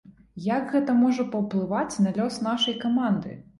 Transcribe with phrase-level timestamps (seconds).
[0.45, 3.39] Як гэта можа паўплываць на лёс нашай каманды?